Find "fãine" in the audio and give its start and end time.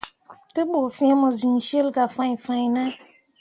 2.45-2.83